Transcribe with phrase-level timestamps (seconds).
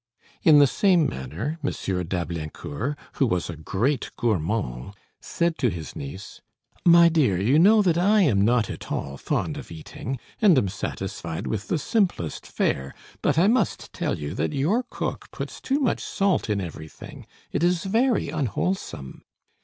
[0.41, 1.69] In the same manner, M.
[1.69, 6.41] d'Ablaincourt, who was a great gourmand, said to his niece:
[6.83, 10.69] "My dear, you know that I am not at all fond of eating, and am
[10.69, 15.79] satisfied with the simplest fare; but I must tell you that your cook puts too
[15.79, 17.27] much salt in everything!
[17.51, 19.21] It is very unwholesome."